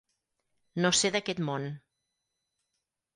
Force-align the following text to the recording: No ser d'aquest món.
No 0.85 0.91
ser 0.99 1.11
d'aquest 1.17 1.41
món. 1.49 1.67